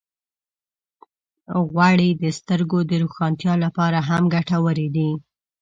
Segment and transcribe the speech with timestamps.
[1.67, 5.09] غوړې د سترګو د روښانتیا لپاره هم ګټورې دي.